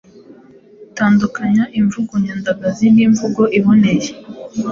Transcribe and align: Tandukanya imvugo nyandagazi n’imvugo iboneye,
Tandukanya 0.97 1.63
imvugo 1.79 2.13
nyandagazi 2.25 2.85
n’imvugo 2.95 3.41
iboneye, 3.57 4.09